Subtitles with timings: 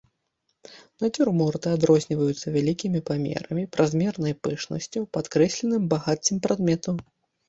[1.03, 6.95] Нацюрморты адрозніваюцца вялікімі памерамі, празмернай пышнасцю, падкрэсленым багаццем прадметаў.